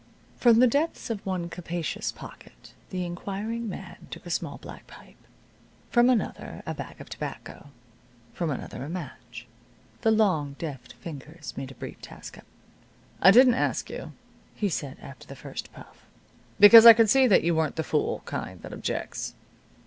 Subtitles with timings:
[0.35, 5.27] From the depths of one capacious pocket the inquiring man took a small black pipe,
[5.91, 7.69] from another a bag of tobacco,
[8.33, 9.45] from another a match.
[10.01, 12.49] The long, deft fingers made a brief task of it.
[13.21, 14.13] "I didn't ask you,"
[14.55, 16.03] he said, after the first puff,
[16.59, 19.35] "because I could see that you weren't the fool kind that objects."